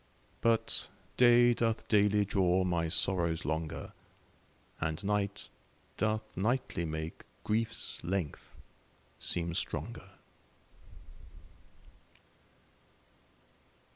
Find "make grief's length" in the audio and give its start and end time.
6.85-8.55